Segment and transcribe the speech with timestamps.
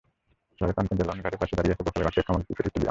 [0.57, 2.79] শহরের প্রাণকেন্দ্রে লঞ্চঘাটের পাশে দাঁড়িয়ে আছে গোপালগঞ্জ শেখ কামাল ক্রিকেট স্টেডিয়াম।